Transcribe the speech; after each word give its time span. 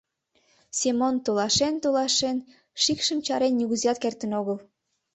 Семон 0.79 1.15
толашен-толашен, 1.25 2.37
шикшым 2.83 3.19
чарен 3.25 3.53
нигузеат 3.59 3.97
кертын 4.03 4.31
огыл. 4.39 4.57